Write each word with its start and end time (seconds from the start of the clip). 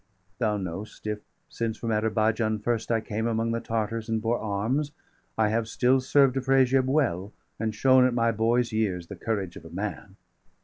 Thou 0.39 0.57
know'st 0.57 1.05
if, 1.05 1.19
since 1.47 1.77
from 1.77 1.91
Ader 1.91 2.09
baijan° 2.09 2.63
first 2.63 2.89
°42 2.89 2.95
I 2.95 3.01
came 3.01 3.27
among 3.27 3.51
the 3.51 3.59
Tartars 3.59 4.09
and 4.09 4.19
bore 4.19 4.39
arms, 4.39 4.93
I 5.37 5.49
have 5.49 5.67
still 5.67 5.99
served 6.01 6.35
Afrasiab 6.37 6.85
well, 6.85 7.33
and 7.59 7.75
shown, 7.75 8.07
At 8.07 8.13
my 8.15 8.31
boy's 8.31 8.71
years,° 8.71 9.09
the 9.09 9.15
courage 9.15 9.55
of 9.57 9.65
a 9.65 9.69
man. 9.69 10.15